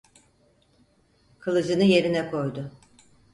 Kılıcını 1.39 1.83
yerine 1.83 2.31
koydu. 2.31 2.71